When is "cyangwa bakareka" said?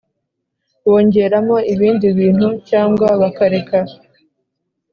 2.69-3.77